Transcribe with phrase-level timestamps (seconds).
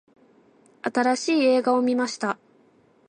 [0.81, 2.39] 新しい映画を観ました。